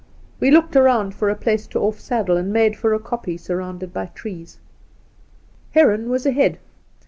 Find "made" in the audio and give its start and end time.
2.51-2.75